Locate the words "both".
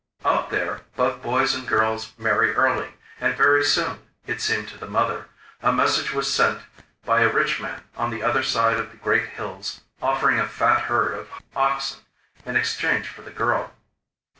0.95-1.21